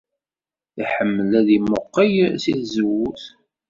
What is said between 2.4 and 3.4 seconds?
seg tzewwut.